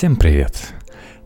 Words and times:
Всем 0.00 0.16
привет! 0.16 0.72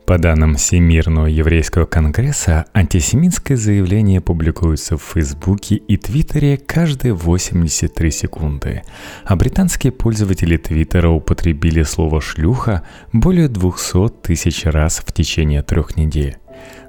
По 0.05 0.19
данным 0.19 0.57
Всемирного 0.57 1.27
еврейского 1.27 1.87
конгресса, 1.87 2.65
антисемитское 2.75 3.57
заявление 3.57 4.21
публикуется 4.21 4.97
в 4.97 5.03
Фейсбуке 5.15 5.77
и 5.77 5.97
Твиттере 5.97 6.57
каждые 6.57 7.15
83 7.15 8.11
секунды, 8.11 8.83
а 9.25 9.37
британские 9.37 9.93
пользователи 9.93 10.57
Твиттера 10.57 11.09
употребили 11.09 11.85
слово 11.85 12.21
«шлюха» 12.21 12.83
более 13.13 13.47
200 13.47 14.09
тысяч 14.23 14.65
раз 14.65 14.99
в 15.07 15.13
течение 15.13 15.63
трех 15.63 15.97
недель. 15.97 16.37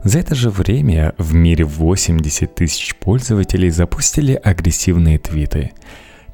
За 0.03 0.17
это 0.17 0.33
же 0.33 0.49
время 0.49 1.13
в 1.19 1.35
мире 1.35 1.65
80 1.65 2.55
тысяч 2.55 2.95
пользователей 2.95 3.69
запустили 3.69 4.33
агрессивные 4.33 5.19
твиты– 5.19 5.73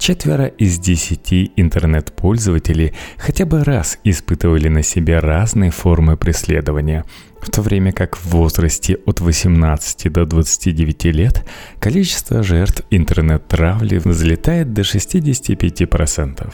Четверо 0.01 0.47
из 0.47 0.79
десяти 0.79 1.51
интернет-пользователей 1.57 2.93
хотя 3.19 3.45
бы 3.45 3.63
раз 3.63 3.99
испытывали 4.03 4.67
на 4.67 4.81
себе 4.81 5.19
разные 5.19 5.69
формы 5.69 6.17
преследования, 6.17 7.05
в 7.39 7.51
то 7.51 7.61
время 7.61 7.91
как 7.91 8.17
в 8.17 8.25
возрасте 8.31 8.97
от 9.05 9.19
18 9.19 10.11
до 10.11 10.25
29 10.25 11.05
лет 11.05 11.47
количество 11.79 12.41
жертв 12.41 12.81
интернет-травли 12.89 13.99
взлетает 13.99 14.73
до 14.73 14.81
65%. 14.81 16.51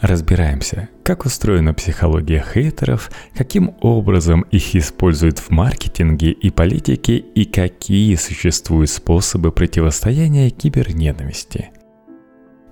Разбираемся, 0.00 0.88
как 1.04 1.26
устроена 1.26 1.74
психология 1.74 2.42
хейтеров, 2.42 3.10
каким 3.36 3.74
образом 3.82 4.40
их 4.50 4.74
используют 4.74 5.38
в 5.38 5.50
маркетинге 5.50 6.30
и 6.30 6.48
политике 6.48 7.18
и 7.18 7.44
какие 7.44 8.14
существуют 8.14 8.88
способы 8.88 9.52
противостояния 9.52 10.48
киберненависти– 10.48 11.68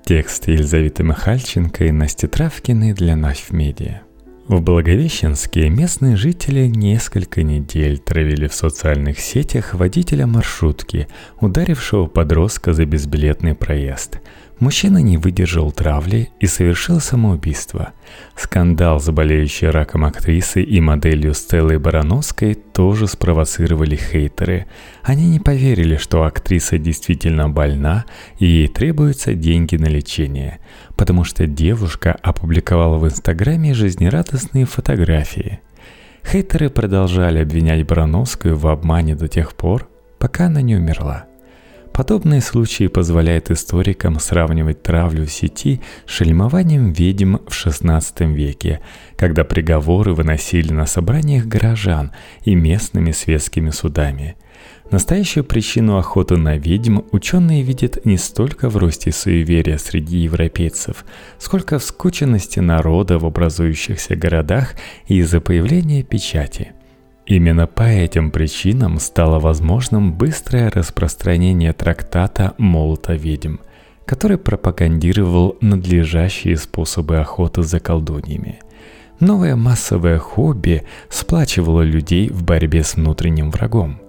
Текст 0.06 0.48
Елизаветы 0.48 1.02
Михальченко 1.02 1.86
и 1.86 1.90
Насти 1.90 2.26
Травкиной 2.26 2.92
для 2.92 3.16
Наф 3.16 3.50
Медиа. 3.52 4.02
В 4.48 4.60
Благовещенске 4.60 5.70
местные 5.70 6.16
жители 6.16 6.66
несколько 6.66 7.42
недель 7.42 7.96
травили 7.96 8.46
в 8.46 8.52
социальных 8.52 9.18
сетях 9.18 9.72
водителя 9.72 10.26
маршрутки, 10.26 11.08
ударившего 11.40 12.04
подростка 12.04 12.74
за 12.74 12.84
безбилетный 12.84 13.54
проезд– 13.54 14.20
Мужчина 14.60 14.98
не 14.98 15.18
выдержал 15.18 15.72
травли 15.72 16.30
и 16.38 16.46
совершил 16.46 17.00
самоубийство. 17.00 17.92
Скандал 18.36 19.00
с 19.00 19.10
болеющей 19.10 19.68
раком 19.68 20.04
актрисы 20.04 20.62
и 20.62 20.80
моделью 20.80 21.34
Стеллой 21.34 21.78
Барановской 21.78 22.54
тоже 22.54 23.08
спровоцировали 23.08 23.96
хейтеры. 23.96 24.66
Они 25.02 25.28
не 25.28 25.40
поверили, 25.40 25.96
что 25.96 26.22
актриса 26.22 26.78
действительно 26.78 27.48
больна 27.48 28.04
и 28.38 28.46
ей 28.46 28.68
требуются 28.68 29.34
деньги 29.34 29.74
на 29.74 29.86
лечение, 29.86 30.60
потому 30.96 31.24
что 31.24 31.46
девушка 31.46 32.16
опубликовала 32.22 32.96
в 32.98 33.06
Инстаграме 33.06 33.74
жизнерадостные 33.74 34.66
фотографии. 34.66 35.58
Хейтеры 36.24 36.70
продолжали 36.70 37.40
обвинять 37.40 37.84
Барановскую 37.86 38.56
в 38.56 38.68
обмане 38.68 39.16
до 39.16 39.26
тех 39.26 39.54
пор, 39.54 39.88
пока 40.18 40.46
она 40.46 40.62
не 40.62 40.76
умерла– 40.76 41.26
Подобные 41.94 42.40
случаи 42.40 42.88
позволяют 42.88 43.52
историкам 43.52 44.18
сравнивать 44.18 44.82
травлю 44.82 45.26
в 45.26 45.30
сети 45.30 45.80
с 46.08 46.10
шельмованием 46.10 46.92
ведьм 46.92 47.36
в 47.36 47.50
XVI 47.50 48.34
веке, 48.34 48.80
когда 49.14 49.44
приговоры 49.44 50.12
выносили 50.12 50.72
на 50.72 50.86
собраниях 50.86 51.46
горожан 51.46 52.10
и 52.42 52.56
местными 52.56 53.12
светскими 53.12 53.70
судами. 53.70 54.34
Настоящую 54.90 55.44
причину 55.44 55.96
охоты 55.96 56.36
на 56.36 56.56
ведьм 56.56 57.02
ученые 57.12 57.62
видят 57.62 58.04
не 58.04 58.18
столько 58.18 58.68
в 58.68 58.76
росте 58.76 59.12
суеверия 59.12 59.78
среди 59.78 60.18
европейцев, 60.18 61.04
сколько 61.38 61.78
в 61.78 61.84
скученности 61.84 62.58
народа 62.58 63.20
в 63.20 63.24
образующихся 63.24 64.16
городах 64.16 64.74
и 65.06 65.18
из-за 65.18 65.40
появления 65.40 66.02
печати– 66.02 66.72
Именно 67.26 67.66
по 67.66 67.84
этим 67.84 68.30
причинам 68.30 68.98
стало 68.98 69.38
возможным 69.38 70.12
быстрое 70.12 70.70
распространение 70.70 71.72
трактата 71.72 72.54
«Молота 72.58 73.14
ведьм», 73.14 73.56
который 74.04 74.36
пропагандировал 74.36 75.56
надлежащие 75.62 76.58
способы 76.58 77.16
охоты 77.16 77.62
за 77.62 77.80
колдуньями. 77.80 78.58
Новое 79.20 79.56
массовое 79.56 80.18
хобби 80.18 80.82
сплачивало 81.08 81.80
людей 81.80 82.28
в 82.28 82.42
борьбе 82.42 82.84
с 82.84 82.96
внутренним 82.96 83.50
врагом. 83.50 84.00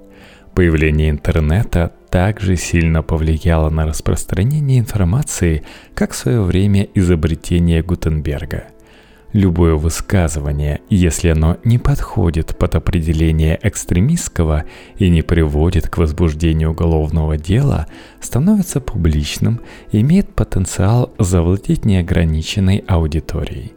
Появление 0.53 1.09
интернета 1.09 1.94
также 2.09 2.57
сильно 2.57 3.01
повлияло 3.01 3.69
на 3.69 3.85
распространение 3.85 4.79
информации, 4.79 5.63
как 5.94 6.11
в 6.11 6.16
свое 6.16 6.41
время 6.41 6.88
изобретение 6.94 7.81
Гутенберга– 7.81 8.66
Любое 9.35 9.75
высказывание, 9.75 10.79
если 10.90 11.28
оно 11.28 11.57
не 11.66 11.78
подходит 11.78 12.57
под 12.57 12.75
определение 12.75 13.59
экстремистского 13.62 14.63
и 14.97 15.09
не 15.09 15.23
приводит 15.23 15.90
к 15.90 15.97
возбуждению 15.97 16.72
уголовного 16.72 17.35
дела, 17.35 17.85
становится 18.22 18.79
публичным 18.79 19.59
и 19.91 20.00
имеет 20.00 20.34
потенциал 20.34 21.13
завладеть 21.19 21.84
неограниченной 21.84 22.85
аудиторией. 22.88 23.73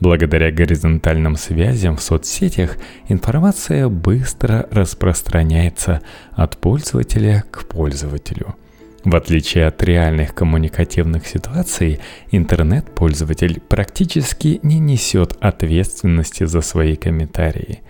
Благодаря 0.00 0.50
горизонтальным 0.50 1.36
связям 1.36 1.98
в 1.98 2.02
соцсетях 2.02 2.78
информация 3.06 3.90
быстро 3.90 4.66
распространяется 4.70 6.00
от 6.32 6.56
пользователя 6.56 7.44
к 7.50 7.66
пользователю– 7.66 8.56
в 9.04 9.14
отличие 9.14 9.66
от 9.66 9.82
реальных 9.82 10.34
коммуникативных 10.34 11.26
ситуаций, 11.26 12.00
интернет-пользователь 12.30 13.60
практически 13.60 14.60
не 14.62 14.78
несет 14.78 15.36
ответственности 15.40 16.44
за 16.44 16.62
свои 16.62 16.96
комментарии. 16.96 17.82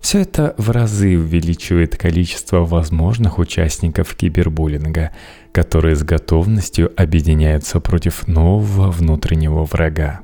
Все 0.00 0.20
это 0.20 0.54
в 0.58 0.70
разы 0.70 1.16
увеличивает 1.16 1.96
количество 1.96 2.64
возможных 2.64 3.38
участников 3.38 4.14
кибербуллинга, 4.16 5.12
которые 5.52 5.94
с 5.94 6.02
готовностью 6.02 6.92
объединяются 6.96 7.78
против 7.78 8.26
нового 8.26 8.90
внутреннего 8.90 9.64
врага. 9.64 10.22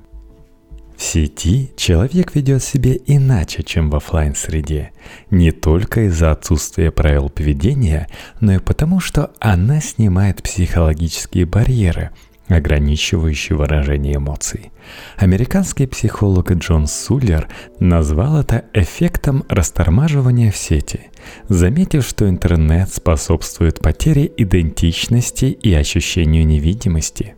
В 0.98 1.02
сети 1.04 1.70
человек 1.76 2.34
ведет 2.34 2.60
себя 2.60 2.94
иначе, 3.06 3.62
чем 3.62 3.88
в 3.88 3.94
офлайн 3.94 4.34
среде 4.34 4.90
не 5.30 5.52
только 5.52 6.08
из-за 6.08 6.32
отсутствия 6.32 6.90
правил 6.90 7.30
поведения, 7.30 8.08
но 8.40 8.54
и 8.54 8.58
потому, 8.58 8.98
что 8.98 9.30
она 9.38 9.80
снимает 9.80 10.42
психологические 10.42 11.46
барьеры, 11.46 12.10
ограничивающие 12.48 13.56
выражение 13.56 14.16
эмоций. 14.16 14.72
Американский 15.16 15.86
психолог 15.86 16.50
Джон 16.50 16.88
Суллер 16.88 17.46
назвал 17.78 18.40
это 18.40 18.64
эффектом 18.74 19.44
растормаживания 19.48 20.50
в 20.50 20.56
сети, 20.56 21.10
заметив, 21.48 22.04
что 22.04 22.28
интернет 22.28 22.92
способствует 22.92 23.78
потере 23.78 24.28
идентичности 24.36 25.44
и 25.44 25.72
ощущению 25.74 26.44
невидимости 26.44 27.36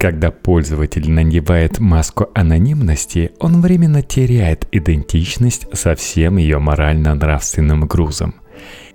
когда 0.00 0.30
пользователь 0.30 1.10
надевает 1.10 1.78
маску 1.78 2.28
анонимности, 2.34 3.32
он 3.38 3.60
временно 3.60 4.00
теряет 4.02 4.66
идентичность 4.72 5.66
со 5.76 5.94
всем 5.94 6.38
ее 6.38 6.58
морально-нравственным 6.58 7.86
грузом. 7.86 8.34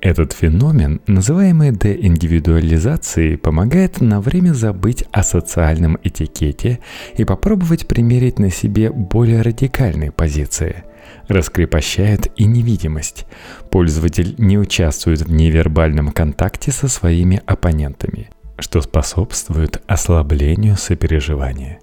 Этот 0.01 0.33
феномен, 0.33 1.01
называемый 1.05 1.71
деиндивидуализацией, 1.71 3.38
помогает 3.38 4.01
на 4.01 4.19
время 4.19 4.53
забыть 4.53 5.05
о 5.11 5.21
социальном 5.21 5.99
этикете 6.03 6.79
и 7.16 7.23
попробовать 7.23 7.87
примерить 7.87 8.39
на 8.39 8.49
себе 8.49 8.89
более 8.89 9.43
радикальные 9.43 10.11
позиции– 10.11 10.83
раскрепощает 11.27 12.31
и 12.35 12.45
невидимость. 12.45 13.27
Пользователь 13.69 14.33
не 14.39 14.57
участвует 14.57 15.22
в 15.22 15.31
невербальном 15.31 16.11
контакте 16.11 16.72
со 16.72 16.87
своими 16.87 17.41
оппонентами 17.45 18.29
что 18.57 18.81
способствует 18.81 19.81
ослаблению 19.88 20.77
сопереживания. 20.77 21.79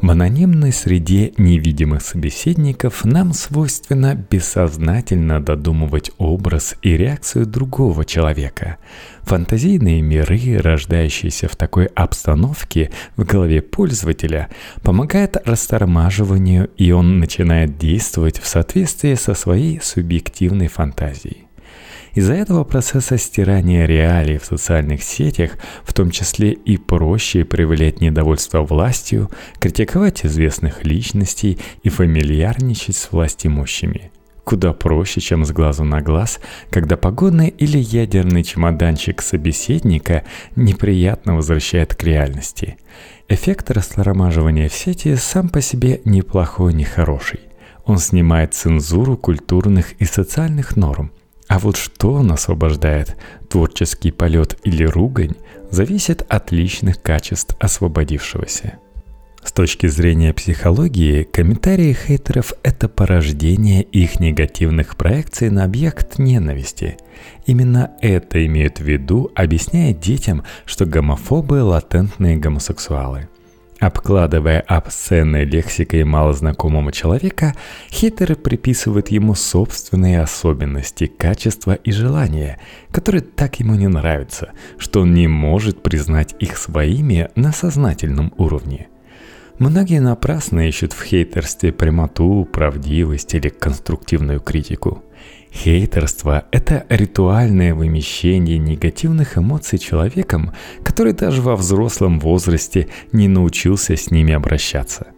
В 0.00 0.10
анонимной 0.10 0.72
среде 0.72 1.34
невидимых 1.36 2.00
собеседников 2.00 3.04
нам 3.04 3.34
свойственно 3.34 4.14
бессознательно 4.14 5.42
додумывать 5.42 6.10
образ 6.16 6.74
и 6.80 6.96
реакцию 6.96 7.44
другого 7.44 8.06
человека. 8.06 8.78
Фантазийные 9.22 10.00
миры, 10.00 10.56
рождающиеся 10.58 11.48
в 11.48 11.56
такой 11.56 11.84
обстановке 11.86 12.90
в 13.16 13.24
голове 13.24 13.60
пользователя, 13.60 14.48
помогают 14.82 15.36
растормаживанию, 15.44 16.70
и 16.78 16.92
он 16.92 17.18
начинает 17.18 17.76
действовать 17.76 18.40
в 18.40 18.46
соответствии 18.46 19.14
со 19.14 19.34
своей 19.34 19.80
субъективной 19.82 20.68
фантазией. 20.68 21.49
Из-за 22.14 22.34
этого 22.34 22.64
процесса 22.64 23.18
стирания 23.18 23.86
реалий 23.86 24.38
в 24.38 24.44
социальных 24.44 25.02
сетях, 25.02 25.52
в 25.84 25.92
том 25.92 26.10
числе 26.10 26.52
и 26.52 26.76
проще 26.76 27.44
проявлять 27.44 28.00
недовольство 28.00 28.62
властью, 28.62 29.30
критиковать 29.60 30.26
известных 30.26 30.84
личностей 30.84 31.58
и 31.82 31.88
фамильярничать 31.88 32.96
с 32.96 33.12
властимущими. 33.12 34.10
Куда 34.42 34.72
проще, 34.72 35.20
чем 35.20 35.44
с 35.44 35.52
глазу 35.52 35.84
на 35.84 36.00
глаз, 36.00 36.40
когда 36.70 36.96
погодный 36.96 37.48
или 37.48 37.78
ядерный 37.78 38.42
чемоданчик 38.42 39.22
собеседника 39.22 40.24
неприятно 40.56 41.36
возвращает 41.36 41.94
к 41.94 42.02
реальности. 42.02 42.76
Эффект 43.28 43.70
растормаживания 43.70 44.68
в 44.68 44.74
сети 44.74 45.14
сам 45.14 45.48
по 45.48 45.60
себе 45.60 46.00
неплохой, 46.04 46.74
не 46.74 46.84
хороший 46.84 47.40
Он 47.84 47.98
снимает 47.98 48.54
цензуру 48.54 49.16
культурных 49.16 49.92
и 50.00 50.04
социальных 50.04 50.76
норм. 50.76 51.12
А 51.50 51.58
вот 51.58 51.76
что 51.76 52.12
он 52.12 52.30
освобождает, 52.30 53.16
творческий 53.48 54.12
полет 54.12 54.56
или 54.62 54.84
ругань, 54.84 55.34
зависит 55.68 56.24
от 56.28 56.52
личных 56.52 57.02
качеств 57.02 57.56
освободившегося. 57.58 58.74
С 59.42 59.50
точки 59.50 59.88
зрения 59.88 60.32
психологии, 60.32 61.24
комментарии 61.24 61.92
хейтеров– 61.92 62.52
это 62.62 62.88
порождение 62.88 63.82
их 63.82 64.20
негативных 64.20 64.94
проекций 64.94 65.50
на 65.50 65.64
объект 65.64 66.20
ненависти. 66.20 66.98
Именно 67.46 67.90
это 68.00 68.46
имеют 68.46 68.78
в 68.78 68.84
виду, 68.84 69.32
объясняя 69.34 69.92
детям, 69.92 70.44
что 70.66 70.86
гомофобы– 70.86 71.62
латентные 71.62 72.36
гомосексуалы. 72.36 73.28
Обкладывая 73.80 74.60
обсценной 74.60 75.46
лексикой 75.46 76.04
малознакомого 76.04 76.92
человека, 76.92 77.54
хейтеры 77.90 78.36
приписывают 78.36 79.08
ему 79.08 79.34
собственные 79.34 80.20
особенности, 80.20 81.06
качества 81.06 81.72
и 81.72 81.90
желания, 81.90 82.60
которые 82.92 83.22
так 83.22 83.58
ему 83.58 83.74
не 83.76 83.88
нравятся, 83.88 84.50
что 84.76 85.00
он 85.00 85.14
не 85.14 85.28
может 85.28 85.82
признать 85.82 86.34
их 86.38 86.58
своими 86.58 87.30
на 87.34 87.52
сознательном 87.52 88.34
уровне– 88.36 88.88
Многие 89.60 90.00
напрасно 90.00 90.66
ищут 90.66 90.94
в 90.94 91.04
хейтерстве 91.04 91.70
прямоту, 91.70 92.48
правдивость 92.50 93.34
или 93.34 93.50
конструктивную 93.50 94.40
критику. 94.40 95.04
Хейтерство– 95.52 96.44
это 96.52 96.86
ритуальное 96.88 97.74
вымещение 97.74 98.56
негативных 98.56 99.36
эмоций 99.36 99.78
человеком, 99.78 100.52
который 100.84 101.12
даже 101.12 101.42
во 101.42 101.56
взрослом 101.56 102.20
возрасте 102.20 102.88
не 103.12 103.28
научился 103.28 103.96
с 103.96 104.10
ними 104.10 104.32
обращаться. 104.32 105.08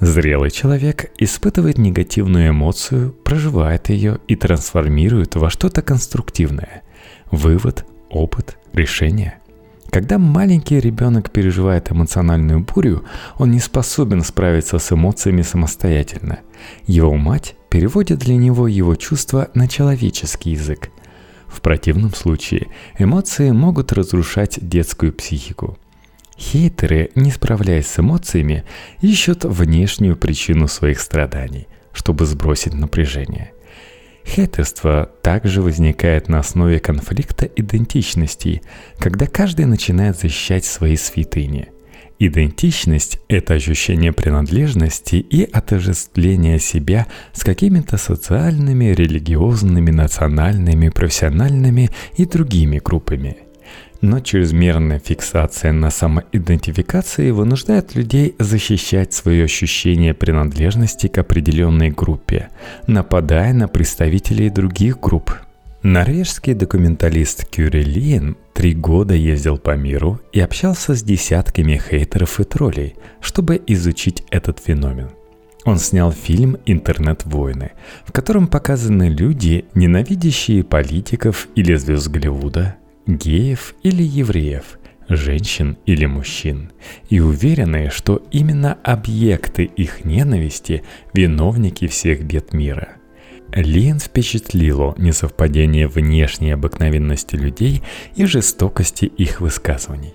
Зрелый 0.00 0.50
человек 0.50 1.12
испытывает 1.18 1.76
негативную 1.76 2.50
эмоцию, 2.50 3.12
проживает 3.12 3.90
ее 3.90 4.18
и 4.28 4.34
трансформирует 4.34 5.36
во 5.36 5.50
что-то 5.50 5.82
конструктивное. 5.82 6.82
Вывод, 7.30 7.84
опыт, 8.08 8.56
решение. 8.72 9.40
Когда 9.90 10.18
маленький 10.18 10.80
ребенок 10.80 11.30
переживает 11.30 11.92
эмоциональную 11.92 12.60
бурю, 12.60 13.04
он 13.38 13.50
не 13.50 13.58
способен 13.60 14.22
справиться 14.22 14.78
с 14.78 14.90
эмоциями 14.90 15.42
самостоятельно. 15.42 16.38
Его 16.86 17.14
мать 17.14 17.56
переводит 17.70 18.18
для 18.18 18.36
него 18.36 18.68
его 18.68 18.94
чувства 18.96 19.50
на 19.54 19.68
человеческий 19.68 20.50
язык. 20.50 20.90
В 21.46 21.60
противном 21.60 22.14
случае 22.14 22.68
эмоции 22.98 23.50
могут 23.50 23.92
разрушать 23.92 24.58
детскую 24.60 25.12
психику. 25.12 25.78
Хейтеры, 26.36 27.10
не 27.14 27.30
справляясь 27.30 27.86
с 27.86 27.98
эмоциями, 27.98 28.64
ищут 29.00 29.44
внешнюю 29.44 30.16
причину 30.16 30.68
своих 30.68 31.00
страданий, 31.00 31.68
чтобы 31.92 32.26
сбросить 32.26 32.74
напряжение– 32.74 33.52
Хейтерство 34.26 35.10
также 35.22 35.62
возникает 35.62 36.28
на 36.28 36.38
основе 36.38 36.78
конфликта 36.78 37.46
идентичностей, 37.46 38.62
когда 38.98 39.26
каждый 39.26 39.64
начинает 39.64 40.18
защищать 40.18 40.64
свои 40.64 40.96
святыни. 40.96 41.68
Идентичность– 42.22 43.18
это 43.28 43.54
ощущение 43.54 44.12
принадлежности 44.12 45.16
и 45.16 45.42
отождествления 45.42 46.58
себя 46.58 47.06
с 47.32 47.42
какими-то 47.42 47.96
социальными, 47.96 48.92
религиозными, 48.92 49.90
национальными, 49.90 50.90
профессиональными 50.90 51.88
и 52.18 52.26
другими 52.26 52.78
группами– 52.78 53.38
но 54.02 54.20
чрезмерная 54.20 54.98
фиксация 54.98 55.72
на 55.72 55.90
самоидентификации 55.90 57.32
вынуждает 57.32 57.94
людей 57.94 58.34
защищать 58.38 59.12
свое 59.12 59.44
ощущение 59.44 60.14
принадлежности 60.14 61.06
к 61.06 61.18
определенной 61.18 61.90
группе, 61.90 62.48
нападая 62.86 63.52
на 63.52 63.68
представителей 63.68 64.48
других 64.48 64.98
групп. 65.00 65.32
Норвежский 65.82 66.52
документалист 66.52 67.46
Кюри 67.46 67.82
Лиен 67.82 68.36
три 68.52 68.74
года 68.74 69.14
ездил 69.14 69.56
по 69.56 69.74
миру 69.76 70.20
и 70.30 70.38
общался 70.38 70.94
с 70.94 71.02
десятками 71.02 71.78
хейтеров 71.78 72.38
и 72.38 72.44
троллей, 72.44 72.96
чтобы 73.22 73.62
изучить 73.66 74.22
этот 74.30 74.58
феномен. 74.60 75.08
Он 75.64 75.78
снял 75.78 76.12
фильм 76.12 76.58
«Интернет-войны», 76.66 77.72
в 78.04 78.12
котором 78.12 78.46
показаны 78.46 79.08
люди, 79.08 79.64
ненавидящие 79.74 80.64
политиков 80.64 81.48
или 81.54 81.74
звезд 81.76 82.08
Голливуда, 82.08 82.76
геев 83.06 83.74
или 83.82 84.02
евреев, 84.02 84.78
женщин 85.08 85.78
или 85.86 86.04
мужчин, 86.04 86.72
и 87.08 87.20
уверены, 87.20 87.88
что 87.90 88.22
именно 88.30 88.76
объекты 88.84 89.64
их 89.64 90.04
ненависти– 90.04 90.82
виновники 91.14 91.86
всех 91.86 92.22
бед 92.22 92.52
мира. 92.52 92.99
Лин 93.52 93.98
впечатлило 93.98 94.94
несовпадение 94.98 95.88
внешней 95.88 96.52
обыкновенности 96.52 97.36
людей 97.36 97.82
и 98.14 98.24
жестокости 98.24 99.04
их 99.04 99.40
высказываний. 99.40 100.14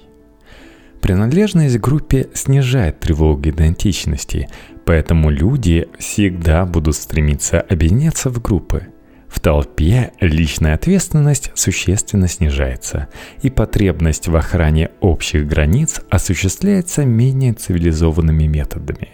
Принадлежность 1.01 1.77
к 1.77 1.81
группе 1.81 2.29
снижает 2.33 2.99
тревогу 2.99 3.49
идентичности, 3.49 4.49
поэтому 4.85 5.29
люди 5.29 5.87
всегда 5.99 6.65
будут 6.65 6.95
стремиться 6.95 7.61
объединяться 7.61 8.29
в 8.29 8.41
группы– 8.41 8.87
в 9.35 9.41
толпе 9.41 10.13
личная 10.21 10.75
ответственность 10.75 11.51
существенно 11.55 12.29
снижается, 12.29 13.09
и 13.41 13.49
потребность 13.49 14.29
в 14.29 14.35
охране 14.35 14.91
общих 15.01 15.45
границ 15.45 15.99
осуществляется 16.09 17.03
менее 17.03 17.51
цивилизованными 17.51 18.45
методами. 18.45 19.09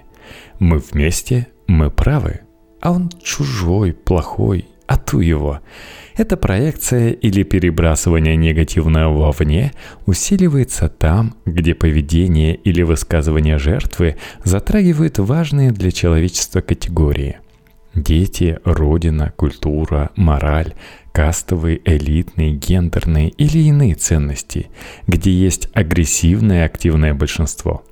Мы 0.59 0.77
вместе, 0.77 1.47
мы 1.65 1.89
правы, 1.89 2.41
а 2.81 2.91
он 2.91 3.09
чужой, 3.23 3.93
плохой, 3.93 4.67
а 4.87 4.97
ту 4.97 5.19
его. 5.19 5.59
Эта 6.17 6.35
проекция 6.35 7.11
или 7.11 7.43
перебрасывание 7.43 8.35
негативного 8.35 9.17
вовне 9.17 9.71
усиливается 10.05 10.89
там, 10.89 11.35
где 11.45 11.73
поведение 11.73 12.55
или 12.55 12.81
высказывание 12.81 13.57
жертвы 13.57 14.17
затрагивают 14.43 15.19
важные 15.19 15.71
для 15.71 15.91
человечества 15.91 16.61
категории– 16.61 17.37
Дети, 17.93 18.57
родина, 18.63 19.33
культура, 19.35 20.11
мораль, 20.15 20.73
кастовые, 21.11 21.81
элитные, 21.83 22.53
гендерные 22.53 23.29
или 23.29 23.59
иные 23.59 23.95
ценности, 23.95 24.69
где 25.07 25.31
есть 25.31 25.67
агрессивное 25.73 26.65
активное 26.65 27.13
большинство. 27.13 27.83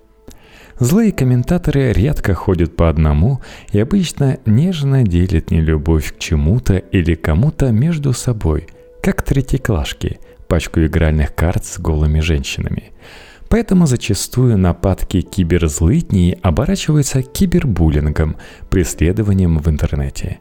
Злые 0.80 1.12
комментаторы 1.12 1.92
редко 1.92 2.34
ходят 2.34 2.76
по 2.76 2.88
одному 2.90 3.42
и 3.74 3.80
обычно 3.80 4.40
нежно 4.46 5.04
делят 5.04 5.52
нелюбовь 5.52 6.14
к 6.14 6.20
чему-то 6.20 6.78
или 6.78 7.16
кому-то 7.16 7.72
между 7.72 8.14
собой, 8.14 8.68
как 9.04 9.22
третьеклашки, 9.24 10.20
пачку 10.48 10.80
игральных 10.80 11.36
карт 11.36 11.66
с 11.66 11.80
голыми 11.80 12.22
женщинами– 12.22 12.92
Поэтому 13.50 13.88
зачастую 13.88 14.58
нападки 14.60 15.22
киберзлытней 15.22 16.34
оборачиваются 16.44 17.24
кибербуллингом, 17.24 18.38
преследованием 18.70 19.58
в 19.58 19.68
интернете. 19.68 20.40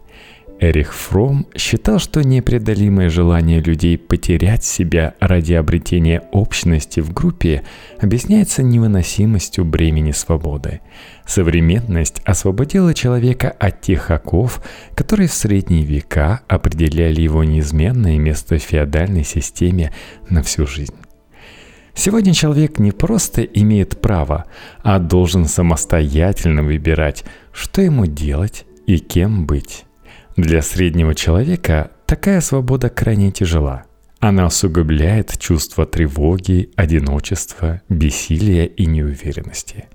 Эрих 0.60 0.92
Фром 0.92 1.46
считал, 1.56 2.00
что 2.00 2.24
непреодолимое 2.24 3.10
желание 3.10 3.60
людей 3.60 3.96
потерять 3.96 4.64
себя 4.64 5.14
ради 5.20 5.52
обретения 5.52 6.24
общности 6.32 6.98
в 6.98 7.12
группе 7.12 7.62
объясняется 8.00 8.64
невыносимостью 8.64 9.64
бремени 9.64 10.10
свободы. 10.10 10.80
Современность 11.24 12.20
освободила 12.24 12.92
человека 12.92 13.50
от 13.50 13.82
тех 13.82 14.10
оков, 14.10 14.60
которые 14.96 15.28
в 15.28 15.32
средние 15.32 15.84
века 15.84 16.40
определяли 16.48 17.20
его 17.20 17.44
неизменное 17.44 18.18
место 18.18 18.58
в 18.58 18.62
феодальной 18.62 19.24
системе 19.24 19.92
на 20.28 20.42
всю 20.42 20.66
жизнь. 20.66 20.94
Сегодня 21.94 22.34
человек 22.34 22.80
не 22.80 22.90
просто 22.90 23.42
имеет 23.42 24.00
право, 24.00 24.46
а 24.82 24.98
должен 24.98 25.46
самостоятельно 25.46 26.64
выбирать, 26.64 27.24
что 27.52 27.80
ему 27.80 28.06
делать 28.06 28.66
и 28.86 28.98
кем 28.98 29.46
быть. 29.46 29.84
Для 30.38 30.62
среднего 30.62 31.16
человека 31.16 31.90
такая 32.06 32.40
свобода 32.40 32.90
крайне 32.90 33.32
тяжела. 33.32 33.82
Она 34.20 34.46
усугубляет 34.46 35.36
чувство 35.36 35.84
тревоги, 35.84 36.70
одиночества, 36.76 37.82
бессилия 37.88 38.66
и 38.66 38.86
неуверенности. 38.86 39.86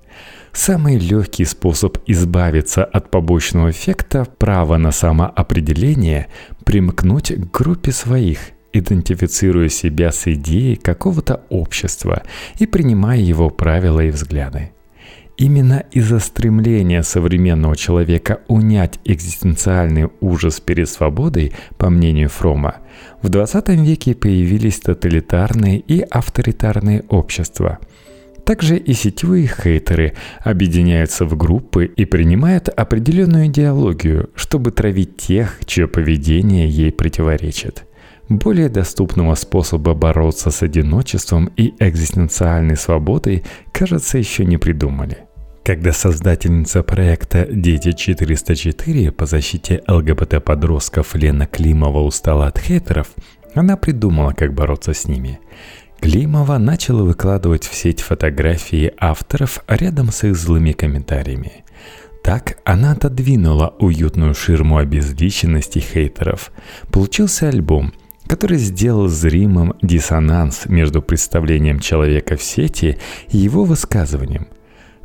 Самый 0.52 0.98
легкий 0.98 1.46
способ 1.46 1.96
избавиться 2.06 2.84
от 2.84 3.10
побочного 3.10 3.70
эффекта 3.70 4.26
права 4.26 4.76
на 4.76 4.92
самоопределение– 4.92 6.26
примкнуть 6.66 7.32
к 7.32 7.50
группе 7.50 7.90
своих– 7.90 8.38
идентифицируя 8.74 9.70
себя 9.70 10.12
с 10.12 10.30
идеей 10.30 10.76
какого-то 10.76 11.40
общества 11.48 12.22
и 12.58 12.66
принимая 12.66 13.18
его 13.18 13.48
правила 13.48 14.00
и 14.00 14.10
взгляды. 14.10 14.72
Именно 15.36 15.84
из-за 15.90 16.20
стремления 16.20 17.02
современного 17.02 17.74
человека 17.74 18.40
унять 18.46 19.00
экзистенциальный 19.04 20.08
ужас 20.20 20.60
перед 20.60 20.88
свободой, 20.88 21.52
по 21.76 21.90
мнению 21.90 22.28
Фрома, 22.28 22.76
в 23.20 23.28
20 23.28 23.68
веке 23.70 24.14
появились 24.14 24.78
тоталитарные 24.78 25.80
и 25.80 26.00
авторитарные 26.02 27.02
общества. 27.08 27.80
Также 28.44 28.76
и 28.76 28.92
сетевые 28.92 29.48
хейтеры 29.48 30.14
объединяются 30.40 31.24
в 31.24 31.36
группы 31.36 31.86
и 31.86 32.04
принимают 32.04 32.68
определенную 32.68 33.46
идеологию, 33.46 34.30
чтобы 34.36 34.70
травить 34.70 35.16
тех, 35.16 35.58
чье 35.64 35.88
поведение 35.88 36.68
ей 36.68 36.92
противоречит. 36.92 37.86
Более 38.28 38.68
доступного 38.68 39.34
способа 39.34 39.94
бороться 39.94 40.50
с 40.50 40.62
одиночеством 40.62 41.50
и 41.56 41.74
экзистенциальной 41.78 42.76
свободой, 42.76 43.44
кажется, 43.72 44.16
еще 44.18 44.44
не 44.44 44.58
придумали. 44.58 45.23
Когда 45.64 45.92
создательница 45.92 46.82
проекта 46.82 47.46
«Дети 47.50 47.88
404» 47.88 49.10
по 49.12 49.24
защите 49.24 49.82
ЛГБТ-подростков 49.88 51.14
Лена 51.14 51.46
Климова 51.46 52.00
устала 52.00 52.48
от 52.48 52.58
хейтеров, 52.58 53.08
она 53.54 53.76
придумала, 53.76 54.32
как 54.32 54.52
бороться 54.52 54.92
с 54.92 55.08
ними– 55.08 55.40
Климова 56.04 56.58
начала 56.58 57.02
выкладывать 57.02 57.64
в 57.66 57.74
сеть 57.74 58.02
фотографии 58.02 58.92
авторов 58.98 59.64
рядом 59.66 60.12
с 60.12 60.24
их 60.24 60.36
злыми 60.36 60.72
комментариями. 60.72 61.64
Так 62.22 62.58
она 62.64 62.92
отодвинула 62.92 63.74
уютную 63.78 64.34
ширму 64.34 64.76
обезличенности 64.76 65.78
хейтеров. 65.78 66.52
Получился 66.92 67.48
альбом, 67.48 67.94
который 68.26 68.58
сделал 68.58 69.08
зримым 69.08 69.72
диссонанс 69.80 70.66
между 70.66 71.00
представлением 71.00 71.80
человека 71.80 72.36
в 72.36 72.42
сети 72.42 72.98
и 73.30 73.38
его 73.38 73.64
высказыванием. 73.64 74.48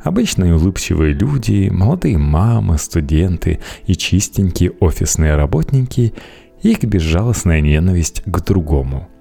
Обычные 0.02 0.54
улыбчивые 0.54 1.12
люди, 1.12 1.68
молодые 1.70 2.18
мамы, 2.18 2.78
студенты 2.78 3.60
и 3.86 3.94
чистенькие 3.94 4.72
офисные 4.80 5.36
работники– 5.36 6.14
их 6.62 6.84
безжалостная 6.84 7.62
ненависть 7.62 8.22
к 8.26 8.40
другому– 8.44 9.08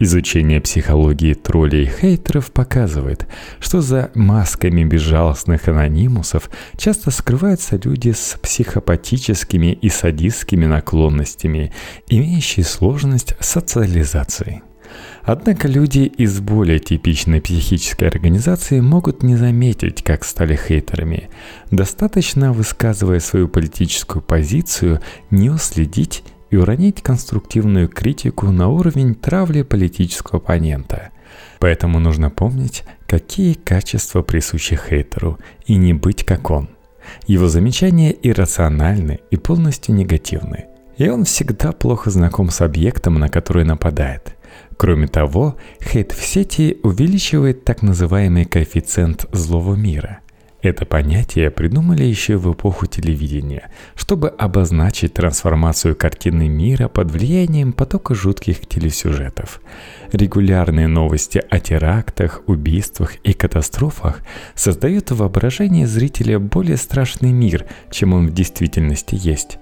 Изучение 0.00 0.60
психологии 0.60 1.34
троллей 1.34 1.84
и 1.84 1.86
хейтеров 1.86 2.50
показывает, 2.50 3.28
что 3.60 3.80
за 3.80 4.10
масками 4.14 4.82
безжалостных 4.82 5.68
анонимусов 5.68 6.50
часто 6.76 7.12
скрываются 7.12 7.80
люди 7.82 8.10
с 8.10 8.36
психопатическими 8.42 9.72
и 9.72 9.88
садистскими 9.88 10.66
наклонностями, 10.66 11.72
имеющие 12.08 12.64
сложность 12.64 13.36
социализации. 13.38 14.62
Однако 15.26 15.68
люди 15.68 16.00
из 16.00 16.40
более 16.40 16.78
типичной 16.78 17.40
психической 17.40 18.08
организации 18.08 18.80
могут 18.80 19.22
не 19.22 19.36
заметить, 19.36 20.02
как 20.02 20.22
стали 20.22 20.54
хейтерами. 20.54 21.30
Достаточно, 21.70 22.52
высказывая 22.52 23.20
свою 23.20 23.48
политическую 23.48 24.20
позицию, 24.20 25.00
не 25.30 25.48
уследить 25.48 26.24
и 26.50 26.56
уронить 26.56 27.02
конструктивную 27.02 27.88
критику 27.88 28.50
на 28.50 28.68
уровень 28.68 29.14
травли 29.14 29.62
политического 29.62 30.38
оппонента. 30.38 31.10
Поэтому 31.58 32.00
нужно 32.00 32.28
помнить, 32.28 32.84
какие 33.06 33.54
качества 33.54 34.20
присущи 34.20 34.76
хейтеру, 34.76 35.38
и 35.64 35.76
не 35.76 35.94
быть 35.94 36.24
как 36.24 36.50
он. 36.50 36.68
Его 37.26 37.48
замечания 37.48 38.14
иррациональны 38.22 39.20
и 39.30 39.36
полностью 39.36 39.94
негативны. 39.94 40.66
И 40.98 41.08
он 41.08 41.24
всегда 41.24 41.72
плохо 41.72 42.10
знаком 42.10 42.50
с 42.50 42.60
объектом, 42.60 43.14
на 43.14 43.28
который 43.28 43.64
нападает. 43.64 44.33
Кроме 44.76 45.06
того, 45.06 45.56
хейт 45.82 46.12
в 46.12 46.24
сети 46.24 46.78
увеличивает 46.82 47.64
так 47.64 47.82
называемый 47.82 48.44
коэффициент 48.44 49.26
злого 49.32 49.74
мира– 49.74 50.20
это 50.64 50.86
понятие 50.86 51.50
придумали 51.50 52.04
еще 52.04 52.38
в 52.38 52.50
эпоху 52.50 52.86
телевидения, 52.86 53.70
чтобы 53.94 54.30
обозначить 54.30 55.12
трансформацию 55.12 55.94
картины 55.94 56.48
мира 56.48 56.88
под 56.88 57.10
влиянием 57.10 57.74
потока 57.74 58.14
жутких 58.14 58.66
телесюжетов. 58.66 59.60
Регулярные 60.10 60.88
новости 60.88 61.42
о 61.50 61.60
терактах, 61.60 62.40
убийствах 62.46 63.16
и 63.16 63.34
катастрофах 63.34 64.22
создают 64.54 65.10
в 65.10 65.18
воображении 65.18 65.84
зрителя 65.84 66.38
более 66.38 66.78
страшный 66.78 67.32
мир, 67.32 67.66
чем 67.90 68.14
он 68.14 68.28
в 68.28 68.32
действительности 68.32 69.18
есть. 69.20 69.58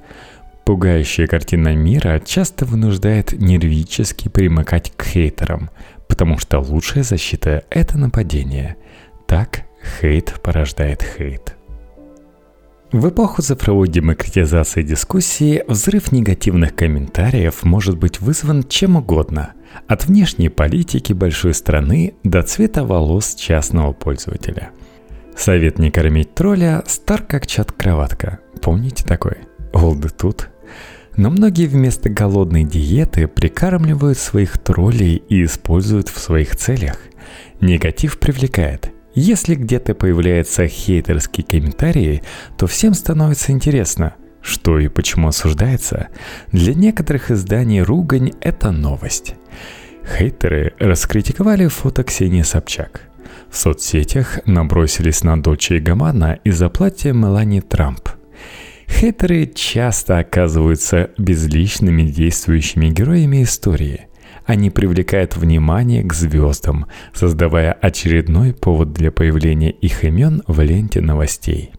Пугающая 0.64 1.26
картина 1.26 1.75
мира 1.75 2.21
часто 2.25 2.64
вынуждает 2.64 3.33
нервически 3.33 4.28
примыкать 4.28 4.92
к 4.97 5.04
хейтерам, 5.04 5.71
потому 6.09 6.38
что 6.38 6.61
лучшая 6.61 7.02
защита– 7.02 7.64
это 7.71 7.99
нападение. 7.99 8.76
Так 9.26 9.64
Хейт 9.83 10.40
порождает 10.42 11.02
хейт. 11.02 11.57
В 12.92 13.09
эпоху 13.09 13.40
цифровой 13.40 13.88
демократизации 13.88 14.83
дискуссии 14.83 15.64
взрыв 15.66 16.12
негативных 16.12 16.75
комментариев 16.75 17.64
может 17.64 17.97
быть 17.99 18.21
вызван 18.21 18.64
чем 18.64 18.97
угодно, 18.97 19.54
от 19.88 20.07
внешней 20.07 20.50
политики 20.50 21.14
большой 21.14 21.54
страны 21.54 22.14
до 22.23 22.42
цвета 22.42 22.85
волос 22.85 23.35
частного 23.35 23.92
пользователя. 23.92 24.71
Совет 25.35 25.78
не 25.78 25.90
кормить 25.90 26.35
тролля 26.35 26.83
стар 26.87 27.23
как 27.23 27.47
чат-кроватка. 27.47 28.40
Помните 28.61 29.04
такой? 29.04 29.38
Олды 29.73 30.11
тут. 30.11 30.50
Но 31.16 31.31
многие 31.31 31.66
вместо 31.66 32.09
голодной 32.09 32.64
диеты 32.64 33.26
прикармливают 33.26 34.19
своих 34.19 34.59
троллей 34.59 35.16
и 35.28 35.45
используют 35.45 36.09
в 36.09 36.19
своих 36.19 36.57
целях. 36.57 36.99
Негатив 37.61 38.19
привлекает– 38.19 38.90
если 39.14 39.54
где-то 39.54 39.95
появляются 39.95 40.66
хейтерские 40.66 41.45
комментарии, 41.45 42.23
то 42.57 42.66
всем 42.66 42.95
становится 42.95 43.52
интересно, 43.52 44.14
что 44.40 44.78
и 44.78 44.88
почему 44.88 45.28
осуждается. 45.28 46.09
Для 46.50 46.75
некоторых 46.75 47.31
изданий 47.31 47.83
ругань– 47.83 48.33
это 48.40 48.71
новость. 48.71 49.35
Хейтеры 50.16 50.73
раскритиковали 50.78 51.66
фото 51.66 52.04
Ксении 52.04 52.42
Собчак. 52.42 53.02
В 53.50 53.57
соцсетях 53.57 54.40
набросились 54.47 55.23
на 55.23 55.40
Дольче 55.40 55.76
и 55.76 55.81
Гамана 55.81 56.38
из-за 56.42 56.71
платья 56.71 57.12
Мелани 57.12 57.61
Трамп. 57.61 58.09
Хейтеры 58.89 59.47
часто 59.47 60.19
оказываются 60.19 61.11
безличными 61.19 62.03
действующими 62.03 62.89
героями 62.89 63.43
истории– 63.43 64.07
они 64.47 64.71
привлекают 64.71 65.37
внимание 65.37 66.03
к 66.03 66.12
звездам, 66.12 66.87
создавая 67.15 67.73
очередной 67.73 68.53
повод 68.53 68.93
для 68.93 69.12
появления 69.12 69.71
их 69.71 70.05
имен 70.05 70.43
в 70.47 70.61
ленте 70.61 71.01
новостей. 71.01 71.71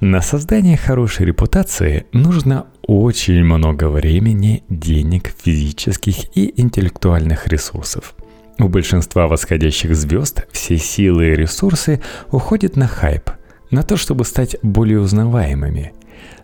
На 0.00 0.22
создание 0.22 0.76
хорошей 0.76 1.26
репутации 1.26 2.06
нужно 2.12 2.66
очень 2.86 3.42
много 3.42 3.88
времени, 3.88 4.62
денег, 4.68 5.32
физических 5.42 6.36
и 6.36 6.60
интеллектуальных 6.60 7.48
ресурсов. 7.48 8.14
У 8.60 8.68
большинства 8.68 9.26
восходящих 9.26 9.96
звезд 9.96 10.46
все 10.52 10.78
силы 10.78 11.28
и 11.28 11.36
ресурсы 11.36 12.00
уходят 12.30 12.76
на 12.76 12.86
хайп, 12.86 13.30
на 13.72 13.82
то, 13.82 13.96
чтобы 13.96 14.24
стать 14.24 14.56
более 14.62 15.00
узнаваемыми. 15.00 15.92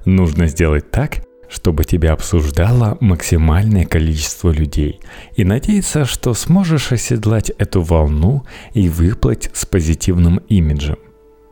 Нужно 0.04 0.46
сделать 0.46 0.90
так, 0.90 1.24
чтобы 1.48 1.84
тебя 1.84 2.12
обсуждало 2.12 2.98
максимальное 3.00 3.84
количество 3.84 4.50
людей 4.50 5.00
и 5.36 5.44
надеяться, 5.44 6.04
что 6.04 6.34
сможешь 6.34 6.92
оседлать 6.92 7.50
эту 7.50 7.80
волну 7.82 8.44
и 8.72 8.88
выплыть 8.88 9.50
с 9.52 9.64
позитивным 9.64 10.38
имиджем. 10.48 10.96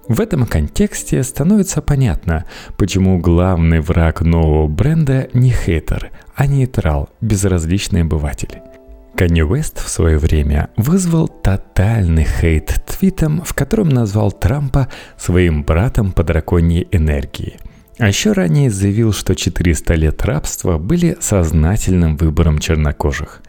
В 0.09 0.21
этом 0.21 0.47
контексте 0.47 1.23
становится 1.23 1.81
понятно, 1.81 2.45
почему 2.77 3.19
главный 3.19 3.81
враг 3.81 4.21
нового 4.21 4.67
бренда 4.67 5.29
не 5.33 5.51
хейтер, 5.51 6.11
а 6.35 6.47
нейтрал, 6.47 7.09
безразличный 7.21 8.03
обыватель. 8.03 8.61
Канье 9.15 9.45
Уэст 9.47 9.79
в 9.79 9.89
свое 9.89 10.19
время 10.19 10.71
вызвал 10.77 11.29
тотальный 11.29 12.25
хейт 12.25 12.83
твитом, 12.87 13.43
в 13.45 13.55
котором 13.55 13.91
назвал 13.91 14.33
Трампа 14.33 14.89
своим 15.17 15.63
братом 15.63 16.13
по 16.13 16.25
драконьей 16.25 16.89
энергии– 16.91 17.59
а 17.99 18.09
еще 18.09 18.33
ранее 18.33 18.71
заявил, 18.71 19.13
что 19.13 19.35
400 19.35 19.95
лет 19.95 20.23
рабства 20.25 20.79
были 20.79 21.17
сознательным 21.21 22.17
выбором 22.17 22.59
чернокожих. 22.59 23.43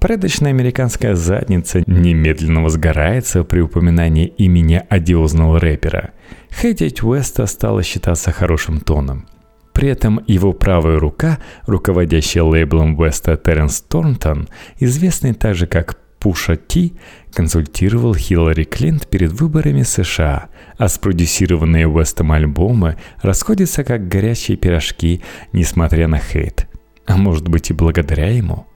Порядочная 0.00 0.50
американская 0.50 1.14
задница 1.14 1.82
немедленно 1.86 2.62
возгорается 2.62 3.42
при 3.42 3.60
упоминании 3.60 4.26
имени 4.26 4.82
одиозного 4.88 5.58
рэпера. 5.58 6.12
Хейтить 6.52 7.02
Уэста 7.02 7.46
стало 7.46 7.82
считаться 7.82 8.30
хорошим 8.30 8.80
тоном. 8.80 9.26
При 9.72 9.88
этом 9.88 10.20
его 10.26 10.52
правая 10.52 10.98
рука, 10.98 11.38
руководящая 11.66 12.44
лейблом 12.44 12.98
Уэста 12.98 13.36
Теренс 13.36 13.80
Торнтон, 13.80 14.48
известный 14.78 15.34
также 15.34 15.66
как 15.66 15.98
Пуша 16.18 16.56
Ти 16.56 16.94
консультировал 17.32 18.14
Хиллари 18.14 18.64
Клинт 18.64 19.06
перед 19.06 19.32
выборами 19.32 19.82
США, 19.82 20.48
а 20.76 20.88
спродюсированные 20.88 21.86
Уэстом 21.86 22.32
альбомы 22.32 22.96
расходятся 23.22 23.84
как 23.84 24.08
горячие 24.08 24.56
пирожки, 24.56 25.22
несмотря 25.52 26.08
на 26.08 26.18
хейт. 26.18 26.66
А 27.06 27.16
может 27.16 27.48
быть 27.48 27.70
и 27.70 27.74
благодаря 27.74 28.30
ему. 28.30 28.66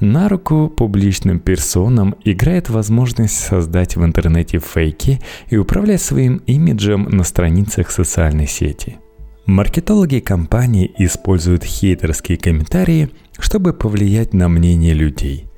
На 0.00 0.28
руку 0.28 0.68
публичным 0.68 1.38
персонам 1.38 2.16
играет 2.24 2.68
возможность 2.68 3.38
создать 3.38 3.96
в 3.96 4.04
интернете 4.04 4.58
фейки 4.58 5.20
и 5.48 5.56
управлять 5.56 6.02
своим 6.02 6.38
имиджем 6.46 7.04
на 7.04 7.22
страницах 7.24 7.90
социальной 7.90 8.48
сети. 8.48 8.98
Маркетологи 9.46 10.20
компании 10.20 10.92
используют 10.98 11.64
хейтерские 11.64 12.38
комментарии, 12.38 13.10
чтобы 13.38 13.72
повлиять 13.72 14.34
на 14.34 14.48
мнение 14.48 14.94
людей– 14.94 15.46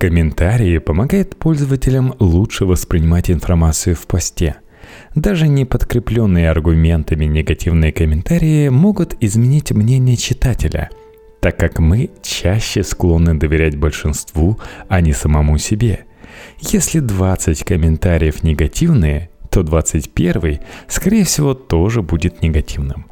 Комментарии 0.00 0.78
помогают 0.78 1.36
пользователям 1.36 2.14
лучше 2.20 2.64
воспринимать 2.64 3.30
информацию 3.30 3.94
в 3.94 4.06
посте. 4.06 4.56
Даже 5.14 5.46
не 5.46 5.66
подкрепленные 5.66 6.50
аргументами 6.50 7.26
негативные 7.26 7.92
комментарии 7.92 8.70
могут 8.70 9.14
изменить 9.20 9.72
мнение 9.72 10.16
читателя, 10.16 10.88
так 11.42 11.58
как 11.58 11.80
мы 11.80 12.08
чаще 12.22 12.82
склонны 12.82 13.34
доверять 13.34 13.76
большинству, 13.76 14.58
а 14.88 15.02
не 15.02 15.12
самому 15.12 15.58
себе. 15.58 16.06
Если 16.60 17.00
20 17.00 17.62
комментариев 17.62 18.42
негативные, 18.42 19.28
то 19.50 19.62
21, 19.62 20.60
скорее 20.88 21.24
всего, 21.24 21.52
тоже 21.52 22.00
будет 22.00 22.40
негативным. 22.40 23.04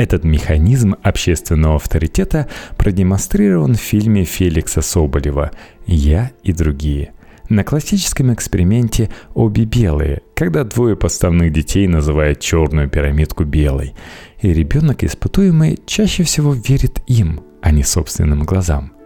Этот 0.00 0.24
механизм 0.24 0.94
общественного 1.02 1.76
авторитета 1.76 2.48
продемонстрирован 2.78 3.74
в 3.74 3.80
фильме 3.80 4.24
Феликса 4.24 4.80
Соболева 4.80 5.50
«Я 5.86 6.30
и 6.42 6.54
другие». 6.54 7.12
На 7.50 7.64
классическом 7.64 8.32
эксперименте 8.32 9.10
«Обе 9.34 9.66
белые», 9.66 10.22
когда 10.34 10.64
двое 10.64 10.96
подставных 10.96 11.52
детей 11.52 11.86
называют 11.86 12.40
черную 12.40 12.88
пирамидку 12.88 13.44
белой, 13.44 13.92
и 14.40 14.54
ребенок 14.54 15.04
испытуемый 15.04 15.78
чаще 15.84 16.22
всего 16.22 16.54
верит 16.54 17.02
им, 17.06 17.42
а 17.60 17.70
не 17.70 17.82
собственным 17.82 18.44
глазам– 18.44 18.94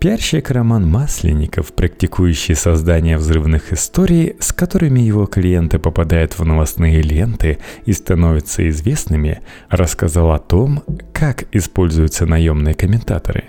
Пиарщик 0.00 0.50
Роман 0.50 0.88
Масленников, 0.88 1.74
практикующий 1.74 2.54
создание 2.54 3.18
взрывных 3.18 3.70
историй, 3.70 4.34
с 4.40 4.50
которыми 4.50 5.00
его 5.00 5.26
клиенты 5.26 5.78
попадают 5.78 6.38
в 6.38 6.44
новостные 6.46 7.02
ленты 7.02 7.58
и 7.84 7.92
становятся 7.92 8.66
известными, 8.70 9.42
рассказал 9.68 10.32
о 10.32 10.38
том, 10.38 10.82
как 11.12 11.44
используются 11.54 12.24
наемные 12.24 12.72
комментаторы. 12.72 13.44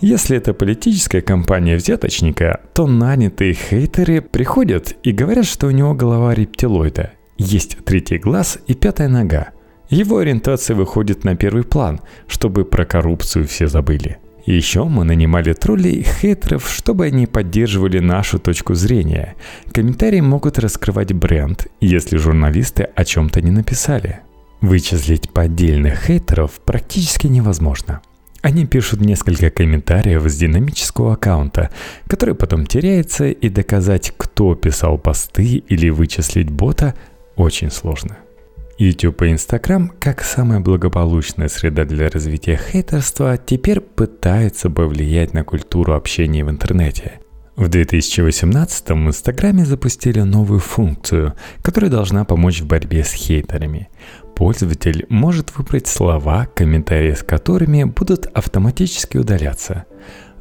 Если 0.00 0.38
это 0.38 0.54
политическая 0.54 1.20
кампания 1.20 1.76
взяточника, 1.76 2.62
то 2.72 2.86
нанятые 2.86 3.52
хейтеры 3.52 4.22
приходят 4.22 4.96
и 5.02 5.12
говорят, 5.12 5.44
что 5.44 5.66
у 5.66 5.70
него 5.70 5.92
голова 5.92 6.32
рептилоида, 6.32 7.12
есть 7.36 7.76
третий 7.84 8.16
глаз 8.16 8.58
и 8.66 8.72
пятая 8.72 9.08
нога. 9.08 9.50
Его 9.90 10.16
ориентация 10.16 10.74
выходит 10.74 11.24
на 11.24 11.36
первый 11.36 11.64
план, 11.64 12.00
чтобы 12.26 12.64
про 12.64 12.86
коррупцию 12.86 13.46
все 13.46 13.66
забыли– 13.66 14.16
еще 14.56 14.84
мы 14.84 15.04
нанимали 15.04 15.52
троллей 15.52 16.02
хейтеров, 16.02 16.70
чтобы 16.70 17.06
они 17.06 17.26
поддерживали 17.26 17.98
нашу 17.98 18.38
точку 18.38 18.74
зрения. 18.74 19.34
Комментарии 19.72 20.20
могут 20.20 20.58
раскрывать 20.58 21.12
бренд, 21.12 21.66
если 21.80 22.16
журналисты 22.16 22.88
о 22.94 23.04
чем-то 23.04 23.42
не 23.42 23.50
написали. 23.50 24.20
Вычислить 24.60 25.30
поддельных 25.30 26.06
хейтеров 26.06 26.60
практически 26.64 27.26
невозможно. 27.26 28.00
Они 28.40 28.66
пишут 28.66 29.00
несколько 29.00 29.50
комментариев 29.50 30.22
с 30.22 30.36
динамического 30.36 31.14
аккаунта, 31.14 31.70
который 32.06 32.34
потом 32.34 32.66
теряется, 32.66 33.26
и 33.28 33.48
доказать, 33.48 34.12
кто 34.16 34.54
писал 34.54 34.96
посты 34.96 35.62
или 35.68 35.90
вычислить 35.90 36.50
бота, 36.50 36.94
очень 37.36 37.70
сложно. 37.70 38.18
YouTube 38.78 39.22
и 39.22 39.32
Instagram, 39.32 39.90
как 39.98 40.22
самая 40.22 40.60
благополучная 40.60 41.48
среда 41.48 41.84
для 41.84 42.08
развития 42.08 42.56
хейтерства, 42.56 43.36
теперь 43.36 43.80
пытаются 43.80 44.70
повлиять 44.70 45.34
на 45.34 45.42
культуру 45.42 45.94
общения 45.94 46.44
в 46.44 46.50
интернете. 46.50 47.20
В 47.56 47.68
2018 47.68 48.90
в 48.90 48.92
Инстаграме 48.92 49.64
запустили 49.64 50.20
новую 50.20 50.60
функцию, 50.60 51.34
которая 51.60 51.90
должна 51.90 52.24
помочь 52.24 52.60
в 52.60 52.66
борьбе 52.66 53.02
с 53.02 53.12
хейтерами. 53.12 53.88
Пользователь 54.36 55.06
может 55.08 55.56
выбрать 55.56 55.88
слова, 55.88 56.46
комментарии 56.46 57.14
с 57.14 57.24
которыми 57.24 57.82
будут 57.82 58.26
автоматически 58.26 59.16
удаляться. 59.16 59.86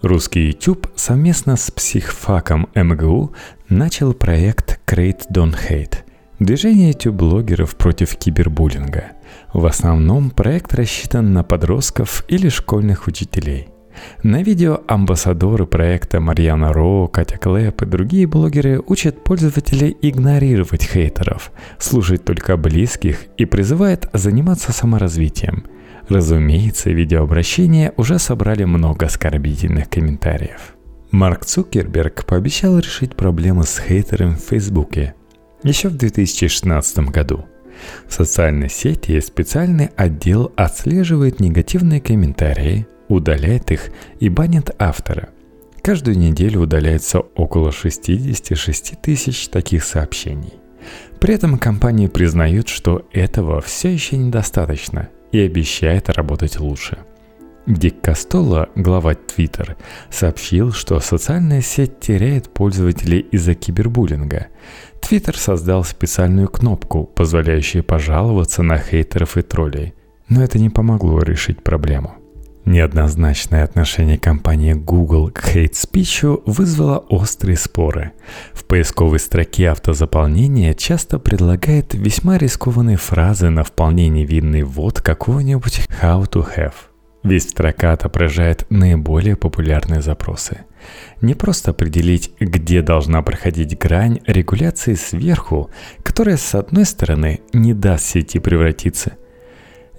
Русский 0.03 0.45
YouTube 0.49 0.91
совместно 0.95 1.55
с 1.55 1.71
психфаком 1.71 2.69
МГУ 2.75 3.33
начал 3.67 4.13
проект 4.13 4.79
Create 4.85 5.23
Don't 5.31 5.55
Hate– 5.67 6.01
Движение 6.39 6.89
YouTube-блогеров 6.89 7.75
против 7.75 8.15
кибербуллинга. 8.15 9.13
В 9.53 9.65
основном 9.65 10.29
проект 10.29 10.71
рассчитан 10.75 11.33
на 11.33 11.43
подростков 11.43 12.23
или 12.27 12.47
школьных 12.49 13.07
учителей. 13.07 13.69
На 14.21 14.43
видео 14.43 14.81
амбассадоры 14.87 15.65
проекта 15.65 16.19
Марьяна 16.19 16.71
Ро, 16.73 17.07
Катя 17.07 17.39
Клэп 17.39 17.81
и 17.81 17.85
другие 17.87 18.27
блогеры 18.27 18.79
учат 18.85 19.23
пользователей 19.23 19.97
игнорировать 19.99 20.83
хейтеров, 20.83 21.51
слушать 21.79 22.23
только 22.23 22.55
близких 22.55 23.25
и 23.37 23.45
призывают 23.45 24.07
заниматься 24.13 24.71
саморазвитием. 24.71 25.63
Разумеется, 26.07 26.91
видеообращения 26.91 27.93
уже 27.97 28.19
собрали 28.19 28.63
много 28.63 29.07
оскорбительных 29.07 29.89
комментариев. 29.89 30.75
Марк 31.09 31.45
Цукерберг 31.45 32.25
пообещал 32.25 32.77
решить 32.77 33.15
проблемы 33.15 33.63
с 33.63 33.79
хейтером 33.79 34.35
в 34.35 34.41
Фейсбуке– 34.41 35.15
еще 35.63 35.89
в 35.89 35.97
2016 35.97 36.99
году. 37.09 37.45
В 38.07 38.13
социальной 38.13 38.69
сети 38.69 39.19
специальный 39.21 39.89
отдел 39.95 40.51
отслеживает 40.55 41.39
негативные 41.39 42.01
комментарии, 42.01 42.87
удаляет 43.07 43.71
их 43.71 43.89
и 44.19 44.29
банит 44.29 44.71
автора. 44.79 45.29
Каждую 45.81 46.17
неделю 46.17 46.61
удаляется 46.61 47.19
около 47.19 47.71
66 47.71 49.01
тысяч 49.01 49.47
таких 49.47 49.83
сообщений. 49.83 50.53
При 51.19 51.33
этом 51.33 51.57
компании 51.57 52.07
признают, 52.07 52.67
что 52.67 53.07
этого 53.13 53.61
все 53.61 53.89
еще 53.89 54.17
недостаточно 54.17 55.09
и 55.31 55.39
обещает 55.39 56.09
работать 56.09 56.59
лучше– 56.59 56.99
Дик 57.67 57.99
Костоло, 57.99 58.69
глава 58.75 59.11
Twitter, 59.11 59.75
сообщил, 60.09 60.71
что 60.71 61.01
социальная 61.01 61.59
сеть 61.59 61.99
теряет 61.99 62.49
пользователей 62.49 63.19
из-за 63.19 63.55
кибербуллинга. 63.55 64.47
Twitter 65.01 65.37
создал 65.37 65.83
специальную 65.83 66.47
кнопку, 66.47 67.03
позволяющую 67.03 67.83
пожаловаться 67.83 68.63
на 68.63 68.77
хейтеров 68.77 69.35
и 69.35 69.41
троллей. 69.41 69.93
Но 70.29 70.41
это 70.41 70.59
не 70.59 70.69
помогло 70.69 71.19
решить 71.19 71.61
проблему. 71.61 72.15
Неоднозначное 72.63 73.65
отношение 73.65 74.17
компании 74.17 74.73
Google 74.73 75.29
к 75.29 75.41
хейт-спичу 75.41 76.43
вызвало 76.45 76.99
острые 77.09 77.57
споры. 77.57 78.13
В 78.53 78.63
поисковой 78.63 79.19
строке 79.19 79.69
автозаполнения 79.69 80.73
часто 80.73 81.19
предлагает 81.19 81.93
весьма 81.93 82.37
рискованные 82.37 82.97
фразы 82.97 83.49
на 83.49 83.65
вполне 83.65 84.07
невинный 84.07 84.63
ввод 84.63 85.01
какого-нибудь 85.01 85.81
«how 86.01 86.29
to 86.29 86.47
have». 86.55 86.73
Весь 87.23 87.49
строка 87.49 87.93
отображает 87.93 88.65
наиболее 88.69 89.35
популярные 89.35 90.01
запросы. 90.01 90.65
Не 91.21 91.33
просто 91.33 91.71
определить, 91.71 92.31
где 92.39 92.81
должна 92.81 93.21
проходить 93.21 93.77
грань 93.77 94.19
регуляции 94.25 94.93
сверху, 94.93 95.69
которая 96.03 96.37
с 96.37 96.55
одной 96.55 96.85
стороны 96.85 97.41
не 97.53 97.73
даст 97.73 98.05
сети 98.05 98.39
превратиться 98.39 99.13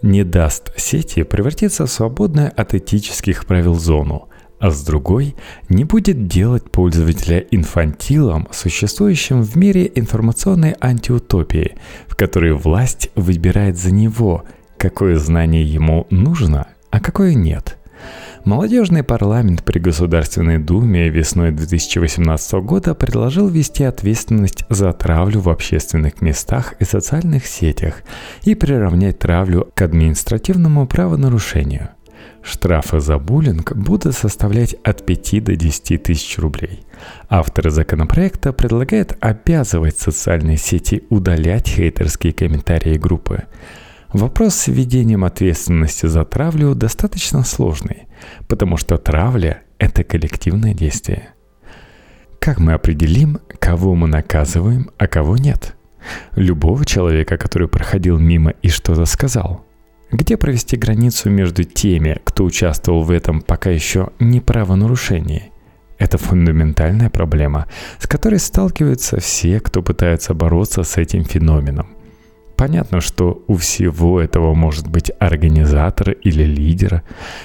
не 0.02 0.24
даст 0.24 0.72
сети 0.76 1.22
превратиться 1.22 1.86
в 1.86 1.90
свободную 1.90 2.52
от 2.56 2.74
этических 2.74 3.46
правил 3.46 3.74
зону, 3.74 4.28
а 4.58 4.70
с 4.70 4.84
другой 4.84 5.36
не 5.68 5.84
будет 5.84 6.26
делать 6.26 6.70
пользователя 6.70 7.38
инфантилом, 7.38 8.48
существующим 8.50 9.42
в 9.42 9.56
мире 9.56 9.90
информационной 9.94 10.74
антиутопии, 10.80 11.76
в 12.06 12.16
которой 12.16 12.52
власть 12.52 13.10
выбирает 13.14 13.76
за 13.76 13.92
него, 13.92 14.44
какое 14.78 15.16
знание 15.16 15.64
ему 15.64 16.06
нужно 16.10 16.68
а 16.90 17.00
какое 17.00 17.34
нет. 17.34 17.78
Молодежный 18.44 19.02
парламент 19.02 19.64
при 19.64 19.78
Государственной 19.78 20.58
Думе 20.58 21.08
весной 21.08 21.50
2018 21.50 22.52
года 22.64 22.94
предложил 22.94 23.48
ввести 23.48 23.84
ответственность 23.84 24.64
за 24.70 24.92
травлю 24.92 25.40
в 25.40 25.50
общественных 25.50 26.22
местах 26.22 26.74
и 26.78 26.84
социальных 26.84 27.46
сетях 27.46 28.02
и 28.44 28.54
приравнять 28.54 29.18
травлю 29.18 29.70
к 29.74 29.82
административному 29.82 30.86
правонарушению. 30.86 31.90
Штрафы 32.42 33.00
за 33.00 33.18
буллинг 33.18 33.76
будут 33.76 34.14
составлять 34.14 34.74
от 34.84 35.04
5 35.04 35.44
до 35.44 35.56
10 35.56 36.02
тысяч 36.02 36.38
рублей. 36.38 36.80
Авторы 37.28 37.70
законопроекта 37.70 38.52
предлагают 38.52 39.16
обязывать 39.20 39.98
социальные 39.98 40.56
сети 40.56 41.04
удалять 41.10 41.68
хейтерские 41.68 42.32
комментарии 42.32 42.96
группы. 42.96 43.44
Вопрос 44.12 44.54
с 44.54 44.68
введением 44.68 45.24
ответственности 45.24 46.06
за 46.06 46.24
травлю 46.24 46.74
достаточно 46.74 47.44
сложный, 47.44 48.08
потому 48.48 48.78
что 48.78 48.96
травля– 48.96 49.64
это 49.78 50.02
коллективное 50.02 50.72
действие. 50.72 51.34
Как 52.38 52.58
мы 52.58 52.72
определим, 52.72 53.40
кого 53.58 53.94
мы 53.94 54.08
наказываем, 54.08 54.90
а 54.96 55.06
кого 55.08 55.36
нет? 55.36 55.76
Любого 56.34 56.86
человека, 56.86 57.36
который 57.36 57.68
проходил 57.68 58.18
мимо 58.18 58.52
и 58.62 58.70
что-то 58.70 59.04
сказал. 59.04 59.66
Где 60.10 60.38
провести 60.38 60.78
границу 60.78 61.28
между 61.28 61.64
теми, 61.64 62.18
кто 62.24 62.44
участвовал 62.44 63.02
в 63.02 63.10
этом 63.10 63.42
пока 63.42 63.68
еще 63.68 64.08
не 64.18 64.40
правонарушении? 64.40 65.52
Это 65.98 66.16
фундаментальная 66.16 67.10
проблема, 67.10 67.66
с 67.98 68.06
которой 68.06 68.38
сталкиваются 68.38 69.20
все, 69.20 69.60
кто 69.60 69.82
пытается 69.82 70.32
бороться 70.32 70.82
с 70.82 70.96
этим 70.96 71.24
феноменом. 71.24 71.97
Понятно, 72.58 73.00
что 73.00 73.44
у 73.46 73.54
всего 73.54 74.20
этого 74.20 74.52
может 74.52 74.88
быть 74.88 75.12
организатор 75.20 76.10
или 76.10 76.42
лидер. 76.42 77.04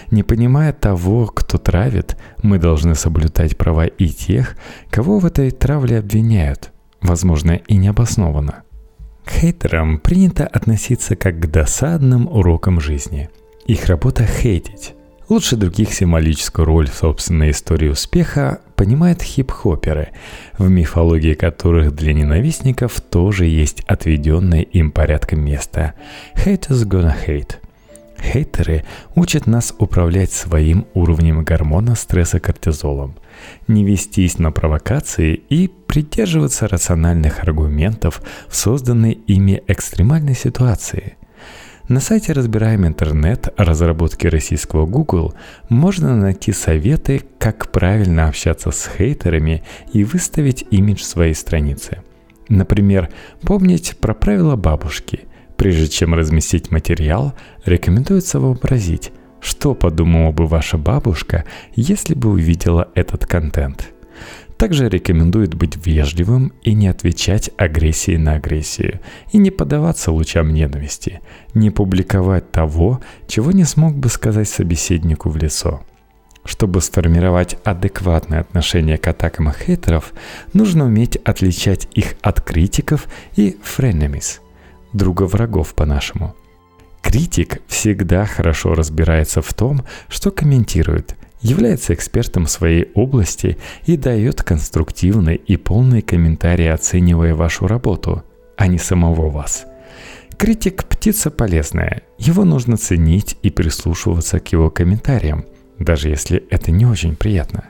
Не 0.09 0.23
понимая 0.23 0.73
того, 0.73 1.27
кто 1.27 1.59
травит, 1.59 2.17
мы 2.41 2.57
должны 2.57 2.95
соблюдать 2.95 3.55
права 3.55 3.85
и 3.85 4.07
тех, 4.07 4.57
кого 4.89 5.19
в 5.19 5.25
этой 5.27 5.51
травле 5.51 5.99
обвиняют, 5.99 6.71
возможно, 6.99 7.51
и 7.51 7.77
необоснованно. 7.77 8.63
К 9.23 9.29
хейтерам 9.29 9.99
принято 9.99 10.47
относиться 10.47 11.15
как 11.15 11.39
к 11.39 11.45
досадным 11.45 12.27
урокам 12.27 12.79
жизни. 12.81 13.29
Их 13.67 13.85
работа– 13.85 14.25
хейтить. 14.25 14.95
Лучше 15.29 15.55
других 15.55 15.93
символическую 15.93 16.65
роль 16.65 16.89
в 16.89 16.95
собственной 16.95 17.51
истории 17.51 17.87
успеха 17.87 18.59
понимают 18.75 19.21
хип-хоперы, 19.21 20.09
в 20.57 20.69
мифологии 20.69 21.33
которых 21.33 21.95
для 21.95 22.13
ненавистников 22.13 22.99
тоже 22.99 23.45
есть 23.45 23.81
отведенное 23.87 24.61
им 24.61 24.91
порядком 24.91 25.39
место. 25.39 25.93
Haters 26.35 26.85
gonna 26.85 27.15
hate. 27.25 27.55
Хейтеры 28.21 28.83
учат 29.15 29.47
нас 29.47 29.73
управлять 29.77 30.31
своим 30.31 30.85
уровнем 30.93 31.43
гормона 31.43 31.95
стресса 31.95 32.39
кортизолом, 32.39 33.15
не 33.67 33.83
вестись 33.85 34.39
на 34.39 34.51
провокации 34.51 35.35
и 35.35 35.67
придерживаться 35.67 36.67
рациональных 36.67 37.43
аргументов 37.43 38.21
в 38.47 38.55
созданной 38.55 39.11
ими 39.11 39.63
экстремальной 39.67 40.35
ситуации– 40.35 41.15
на 41.89 41.99
сайте 41.99 42.31
«Разбираем 42.31 42.87
интернет» 42.87 43.53
разработки 43.57 44.27
российского 44.27 44.85
Google 44.85 45.33
можно 45.67 46.15
найти 46.15 46.53
советы, 46.53 47.21
как 47.37 47.71
правильно 47.71 48.29
общаться 48.29 48.71
с 48.71 48.89
хейтерами 48.97 49.63
и 49.91 50.05
выставить 50.05 50.65
имидж 50.71 51.03
своей 51.03 51.33
страницы. 51.33 52.01
Например, 52.47 53.09
помнить 53.41 53.97
про 53.97 54.13
правила 54.13 54.55
бабушки. 54.55 55.21
Прежде 55.57 55.87
чем 55.87 56.13
разместить 56.13 56.71
материал, 56.71 57.33
рекомендуется 57.65 58.39
вообразить, 58.39 59.11
что 59.41 59.75
подумала 59.75 60.31
бы 60.31 60.47
ваша 60.47 60.77
бабушка, 60.77 61.43
если 61.75 62.13
бы 62.13 62.29
увидела 62.29 62.89
этот 62.95 63.25
контент– 63.25 63.89
также 64.63 64.87
рекомендует 64.87 65.55
быть 65.55 65.85
вежливым 65.85 66.53
и 66.61 66.73
не 66.73 66.87
отвечать 66.87 67.49
агрессией 67.57 68.17
на 68.17 68.35
агрессию, 68.35 69.01
и 69.33 69.37
не 69.37 69.51
поддаваться 69.51 70.09
лучам 70.13 70.53
ненависти, 70.53 71.19
не 71.53 71.69
публиковать 71.69 72.49
того, 72.49 73.01
чего 73.27 73.51
не 73.51 73.65
смог 73.65 73.93
бы 73.93 74.07
сказать 74.07 74.47
собеседнику 74.47 75.27
в 75.27 75.35
лицо. 75.35 75.81
Чтобы 76.45 76.79
сформировать 76.79 77.57
адекватное 77.65 78.39
отношение 78.39 78.97
к 78.97 79.05
атакам 79.05 79.51
хейтеров, 79.51 80.13
нужно 80.53 80.85
уметь 80.85 81.17
отличать 81.17 81.89
их 81.93 82.15
от 82.21 82.39
критиков 82.39 83.09
и 83.35 83.57
frenemies, 83.61 84.39
друга 84.93 85.23
врагов 85.23 85.75
по-нашему. 85.75 86.35
Критик 87.01 87.61
всегда 87.67 88.25
хорошо 88.25 88.75
разбирается 88.75 89.41
в 89.41 89.53
том, 89.53 89.83
что 90.07 90.31
комментирует– 90.31 91.17
является 91.43 91.93
экспертом 91.93 92.47
своей 92.47 92.89
области 92.95 93.57
и 93.85 93.97
дает 93.97 94.41
конструктивные 94.41 95.35
и 95.37 95.57
полные 95.57 96.01
комментарии, 96.01 96.65
оценивая 96.65 97.35
вашу 97.35 97.67
работу, 97.67 98.23
а 98.57 98.67
не 98.67 98.79
самого 98.79 99.29
вас. 99.29 99.65
Критик– 100.37 100.85
птица 100.89 101.29
полезная, 101.29 102.01
его 102.17 102.43
нужно 102.43 102.77
ценить 102.77 103.37
и 103.43 103.51
прислушиваться 103.51 104.39
к 104.39 104.51
его 104.51 104.71
комментариям, 104.71 105.45
даже 105.77 106.09
если 106.09 106.43
это 106.49 106.71
не 106.71 106.85
очень 106.85 107.15
приятно. 107.15 107.65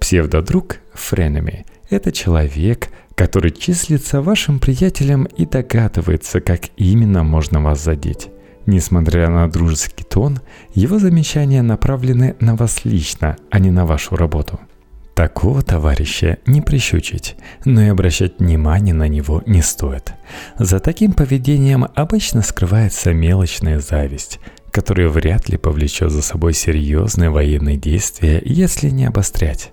Псевдодруг– 0.00 0.78
френами– 0.94 1.66
это 1.90 2.12
человек, 2.12 2.88
который 3.14 3.50
числится 3.50 4.22
вашим 4.22 4.60
приятелем 4.60 5.24
и 5.24 5.44
догадывается, 5.44 6.40
как 6.40 6.70
именно 6.76 7.24
можно 7.24 7.60
вас 7.60 7.82
задеть. 7.82 8.28
Несмотря 8.68 9.30
на 9.30 9.50
дружеский 9.50 10.04
тон, 10.04 10.40
его 10.74 10.98
замечания 10.98 11.62
направлены 11.62 12.36
на 12.38 12.54
вас 12.54 12.84
лично, 12.84 13.38
а 13.50 13.60
не 13.60 13.70
на 13.70 13.86
вашу 13.86 14.14
работу. 14.14 14.60
Такого 15.14 15.62
товарища 15.62 16.36
не 16.44 16.60
прищучить, 16.60 17.36
но 17.64 17.80
и 17.80 17.88
обращать 17.88 18.38
внимание 18.40 18.92
на 18.92 19.08
него 19.08 19.42
не 19.46 19.62
стоит. 19.62 20.12
За 20.58 20.80
таким 20.80 21.14
поведением 21.14 21.86
обычно 21.94 22.42
скрывается 22.42 23.14
мелочная 23.14 23.80
зависть, 23.80 24.38
которая 24.70 25.08
вряд 25.08 25.48
ли 25.48 25.56
повлечет 25.56 26.10
за 26.10 26.20
собой 26.20 26.52
серьезные 26.52 27.30
военные 27.30 27.78
действия, 27.78 28.42
если 28.44 28.90
не 28.90 29.06
обострять. 29.06 29.72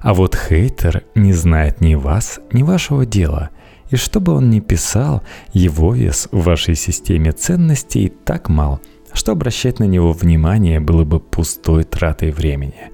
А 0.00 0.12
вот 0.12 0.36
хейтер 0.36 1.04
не 1.14 1.32
знает 1.32 1.80
ни 1.80 1.94
вас, 1.94 2.40
ни 2.52 2.62
вашего 2.62 3.06
дела– 3.06 3.48
и 3.94 3.96
что 3.96 4.18
бы 4.18 4.32
он 4.32 4.50
ни 4.50 4.58
писал, 4.58 5.22
его 5.52 5.94
вес 5.94 6.26
в 6.32 6.42
вашей 6.42 6.74
системе 6.74 7.30
ценностей 7.30 8.12
так 8.24 8.48
мал, 8.48 8.80
что 9.12 9.30
обращать 9.30 9.78
на 9.78 9.84
него 9.84 10.12
внимание 10.12 10.80
было 10.80 11.04
бы 11.04 11.20
пустой 11.20 11.84
тратой 11.84 12.32
времени. 12.32 12.90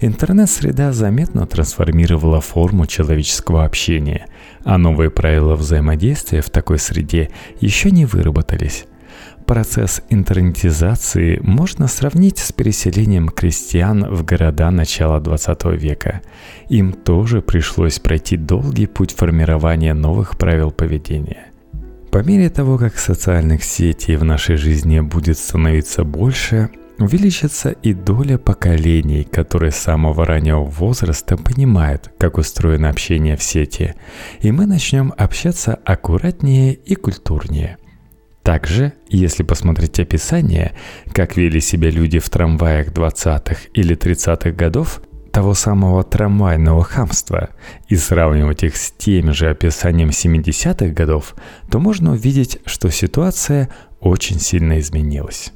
Интернет-среда 0.00 0.92
заметно 0.92 1.46
трансформировала 1.46 2.40
форму 2.40 2.86
человеческого 2.86 3.66
общения, 3.66 4.28
а 4.64 4.78
новые 4.78 5.10
правила 5.10 5.56
взаимодействия 5.56 6.40
в 6.40 6.48
такой 6.48 6.78
среде 6.78 7.28
еще 7.60 7.90
не 7.90 8.06
выработались. 8.06 8.86
Процесс 9.50 10.00
интернетизации 10.10 11.40
можно 11.42 11.88
сравнить 11.88 12.38
с 12.38 12.52
переселением 12.52 13.28
крестьян 13.28 14.06
в 14.08 14.24
города 14.24 14.70
начала 14.70 15.18
20 15.18 15.64
века. 15.72 16.20
Им 16.68 16.92
тоже 16.92 17.42
пришлось 17.42 17.98
пройти 17.98 18.36
долгий 18.36 18.86
путь 18.86 19.10
формирования 19.10 19.92
новых 19.92 20.38
правил 20.38 20.70
поведения. 20.70 21.48
По 22.12 22.18
мере 22.18 22.48
того, 22.48 22.78
как 22.78 22.96
социальных 22.96 23.64
сетей 23.64 24.14
в 24.14 24.22
нашей 24.22 24.54
жизни 24.54 25.00
будет 25.00 25.36
становиться 25.36 26.04
больше, 26.04 26.70
увеличится 27.00 27.70
и 27.70 27.92
доля 27.92 28.38
поколений, 28.38 29.24
которые 29.24 29.72
с 29.72 29.78
самого 29.78 30.26
раннего 30.26 30.62
возраста 30.62 31.36
понимают, 31.36 32.12
как 32.18 32.38
устроено 32.38 32.88
общение 32.88 33.36
в 33.36 33.42
сети, 33.42 33.96
и 34.42 34.52
мы 34.52 34.66
начнем 34.66 35.12
общаться 35.16 35.74
аккуратнее 35.84 36.72
и 36.72 36.94
культурнее. 36.94 37.78
Также, 38.42 38.94
если 39.08 39.42
посмотреть 39.42 40.00
описание, 40.00 40.72
как 41.12 41.36
вели 41.36 41.60
себя 41.60 41.90
люди 41.90 42.18
в 42.18 42.30
трамваях 42.30 42.88
20-х 42.88 43.68
или 43.74 43.96
30-х 43.96 44.52
годов, 44.52 45.02
того 45.30 45.54
самого 45.54 46.02
трамвайного 46.02 46.82
хамства, 46.82 47.50
и 47.88 47.96
сравнивать 47.96 48.64
их 48.64 48.76
с 48.76 48.92
тем 48.92 49.32
же 49.32 49.50
описанием 49.50 50.08
70-х 50.08 50.88
годов, 50.88 51.36
то 51.70 51.78
можно 51.78 52.12
увидеть, 52.12 52.58
что 52.64 52.90
ситуация 52.90 53.68
очень 54.00 54.40
сильно 54.40 54.80
изменилась. 54.80 55.52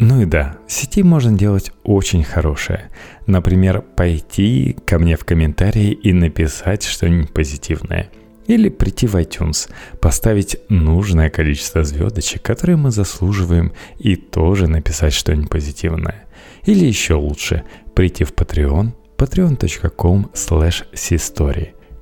Ну 0.00 0.22
и 0.22 0.24
да, 0.24 0.56
сети 0.66 1.02
можно 1.02 1.36
делать 1.36 1.70
очень 1.84 2.24
хорошее. 2.24 2.90
Например, 3.26 3.80
пойти 3.80 4.76
ко 4.86 4.98
мне 4.98 5.16
в 5.16 5.24
комментарии 5.24 5.92
и 5.92 6.12
написать 6.12 6.82
что-нибудь 6.82 7.32
позитивное– 7.32 8.10
или 8.46 8.68
прийти 8.68 9.06
в 9.06 9.16
iTunes, 9.16 9.70
поставить 10.00 10.58
нужное 10.68 11.30
количество 11.30 11.84
звездочек, 11.84 12.42
которые 12.42 12.76
мы 12.76 12.90
заслуживаем, 12.90 13.72
и 13.98 14.16
тоже 14.16 14.66
написать 14.66 15.12
что-нибудь 15.12 15.50
позитивное. 15.50 16.24
Или 16.64 16.86
еще 16.86 17.14
лучше, 17.14 17.64
прийти 17.94 18.24
в 18.24 18.32
Patreon, 18.32 18.92
patreon.com 19.16 20.30
slash 20.34 20.84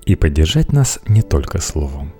и 0.05 0.17
поддержать 0.17 0.73
нас 0.73 0.99
не 1.07 1.23
только 1.23 1.61
словом. 1.61 2.13